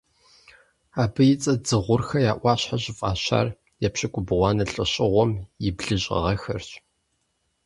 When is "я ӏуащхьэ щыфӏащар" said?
2.31-3.47